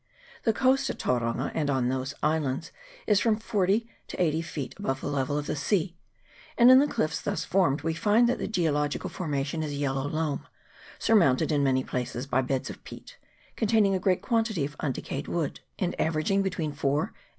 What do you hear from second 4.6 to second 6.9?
above the level of the sea, and in the